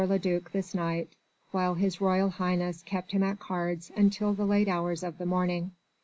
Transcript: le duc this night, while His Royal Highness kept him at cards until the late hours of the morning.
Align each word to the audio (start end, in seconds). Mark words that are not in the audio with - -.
le 0.03 0.17
duc 0.17 0.51
this 0.51 0.73
night, 0.73 1.13
while 1.51 1.75
His 1.75 2.01
Royal 2.01 2.27
Highness 2.31 2.81
kept 2.81 3.11
him 3.11 3.21
at 3.21 3.37
cards 3.37 3.91
until 3.95 4.33
the 4.33 4.45
late 4.45 4.67
hours 4.67 5.03
of 5.03 5.19
the 5.19 5.27
morning. 5.27 5.73